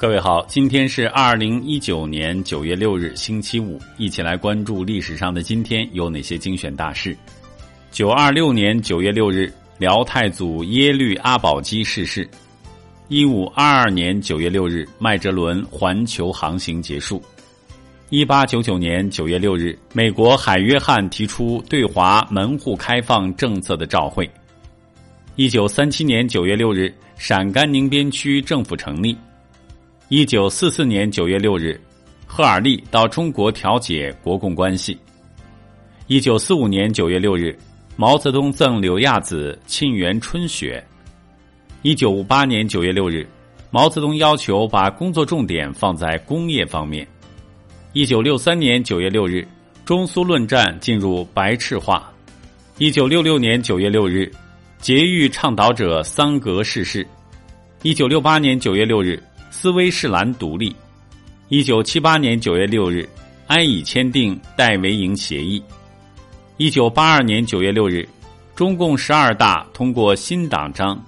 [0.00, 7.16] 各位好，今天是二零一九年九月六日，星期五，一起来关注历史上的今天有哪些精选大事。
[7.90, 12.30] 九二六年九月六日，辽太祖耶律阿保机逝世。
[13.08, 17.20] 一五二二年九月六日，麦哲伦环球航行结束。
[18.08, 24.30] 一八九九年九月六日，美国海约翰提出对华门户开放政策的照会。
[25.34, 29.18] 一九三七年九月六日，陕甘宁边区政府成立。
[30.10, 31.78] 一九四四年九月六日，
[32.26, 34.98] 赫尔利到中国调解国共关系。
[36.06, 37.54] 一九四五年九月六日，
[37.94, 40.82] 毛泽东赠柳亚子《沁园春雪》。
[41.82, 43.28] 一九五八年九月六日，
[43.70, 47.06] 毛泽东要求把工作重点放在工业方面。
[47.92, 49.46] 一九六三年九月六日，
[49.84, 52.10] 中苏论战进入白赤化。
[52.78, 54.32] 一九六六年九月六日，
[54.80, 57.06] 劫狱倡导者桑格逝世。
[57.82, 59.22] 一九六八年九月六日。
[59.50, 60.74] 斯威士兰独立。
[61.48, 63.08] 一九七八年九月六日，
[63.46, 65.62] 安以签订戴维营协议。
[66.58, 68.06] 一九八二年九月六日，
[68.54, 71.02] 中共十二大通过新党章。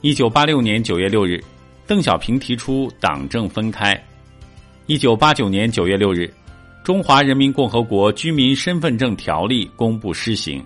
[0.00, 1.42] 一九八六年九月六日，
[1.86, 3.96] 邓小平提出党政分开。
[4.86, 6.32] 一九八九年九月六日，
[6.82, 10.64] 中华人民共和国居民身份证条例公布施行。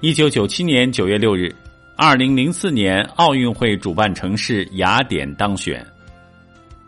[0.00, 1.54] 一九九七年九月六日。
[1.98, 5.84] 二零零四年奥运会主办城市雅典当选。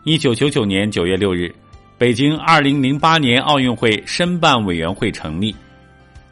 [0.03, 1.51] 一九九九年九月六日，
[1.97, 5.53] 北京二零零八年奥运会申办委员会成立。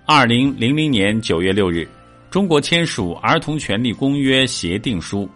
[0.05, 1.89] 二零零零年九月六日，
[2.30, 5.28] 中国签署《儿童权利公约》协定书。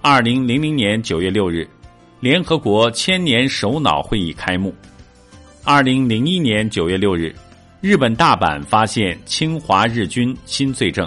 [0.00, 1.68] 二零零零年九月六日，
[2.20, 4.74] 联合国千年首脑会议开幕。
[5.62, 7.34] 二零零一年九月六日，
[7.82, 11.06] 日本大阪发现侵华日军新罪证。